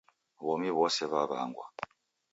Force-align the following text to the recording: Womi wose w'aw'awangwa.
Womi 0.43 0.69
wose 0.77 1.01
w'aw'awangwa. 1.11 1.65